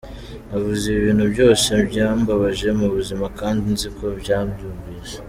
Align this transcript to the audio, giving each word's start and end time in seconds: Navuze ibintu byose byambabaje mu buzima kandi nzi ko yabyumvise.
Navuze 0.49 0.85
ibintu 0.97 1.25
byose 1.33 1.69
byambabaje 1.89 2.67
mu 2.79 2.87
buzima 2.95 3.25
kandi 3.39 3.63
nzi 3.73 3.87
ko 3.97 4.05
yabyumvise. 4.27 5.15